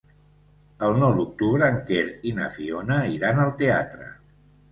El 0.87 0.95
nou 1.01 1.11
d'octubre 1.17 1.67
en 1.73 1.75
Quer 1.89 2.01
i 2.31 2.33
na 2.39 2.47
Fiona 2.55 2.99
iran 3.17 3.43
al 3.43 3.55
teatre. 3.63 4.09